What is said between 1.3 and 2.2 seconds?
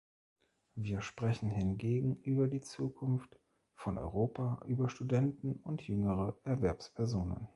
hingegen